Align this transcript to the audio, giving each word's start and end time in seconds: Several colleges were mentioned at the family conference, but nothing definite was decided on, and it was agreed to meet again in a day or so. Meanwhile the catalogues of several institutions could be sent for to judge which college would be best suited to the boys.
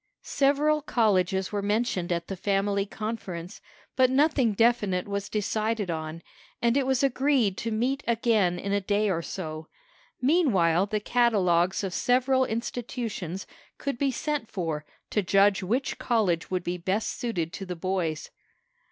Several 0.23 0.81
colleges 0.81 1.51
were 1.51 1.61
mentioned 1.61 2.11
at 2.11 2.25
the 2.27 2.35
family 2.35 2.87
conference, 2.87 3.61
but 3.95 4.09
nothing 4.09 4.53
definite 4.53 5.07
was 5.07 5.29
decided 5.29 5.91
on, 5.91 6.23
and 6.59 6.75
it 6.75 6.87
was 6.87 7.03
agreed 7.03 7.55
to 7.57 7.69
meet 7.69 8.01
again 8.07 8.57
in 8.57 8.71
a 8.71 8.81
day 8.81 9.11
or 9.11 9.21
so. 9.21 9.67
Meanwhile 10.19 10.87
the 10.87 10.99
catalogues 10.99 11.83
of 11.83 11.93
several 11.93 12.45
institutions 12.45 13.45
could 13.77 13.99
be 13.99 14.09
sent 14.09 14.49
for 14.49 14.87
to 15.11 15.21
judge 15.21 15.61
which 15.61 15.99
college 15.99 16.49
would 16.49 16.63
be 16.63 16.77
best 16.79 17.19
suited 17.19 17.53
to 17.53 17.65
the 17.67 17.75
boys. 17.75 18.31